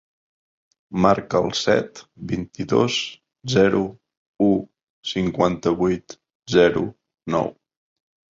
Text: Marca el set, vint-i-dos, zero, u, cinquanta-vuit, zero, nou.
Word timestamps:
Marca 1.05 1.41
el 1.47 1.51
set, 1.59 2.01
vint-i-dos, 2.31 2.95
zero, 3.57 3.83
u, 4.47 4.49
cinquanta-vuit, 5.11 6.17
zero, 6.57 6.85
nou. 7.37 7.55